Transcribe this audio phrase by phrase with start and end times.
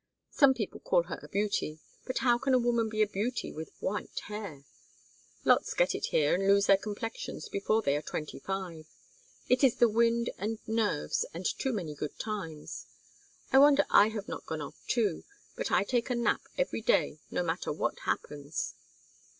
[0.31, 3.69] Some people call her a beauty, but how can a woman be a beauty with
[3.79, 4.65] white hair?
[5.45, 8.87] Lots get it here and lose their complexions before they are twenty five.
[9.47, 12.87] It is the wind and nerves and too many good times.
[13.51, 15.23] I wonder I have not gone off too,
[15.55, 18.73] but I take a nap every day no matter what happens.